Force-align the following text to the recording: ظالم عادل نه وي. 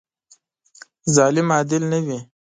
ظالم 1.15 1.47
عادل 1.55 1.81
نه 1.91 1.99
وي. 2.05 2.19